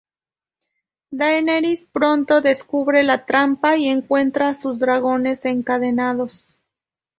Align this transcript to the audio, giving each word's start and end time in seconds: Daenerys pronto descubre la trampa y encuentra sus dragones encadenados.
Daenerys 1.11 1.85
pronto 1.91 2.41
descubre 2.41 3.03
la 3.03 3.23
trampa 3.27 3.77
y 3.77 3.87
encuentra 3.87 4.55
sus 4.55 4.79
dragones 4.79 5.45
encadenados. 5.45 6.57